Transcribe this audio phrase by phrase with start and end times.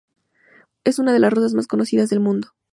[0.83, 2.55] Es una de las rosas más conocidas del mundo.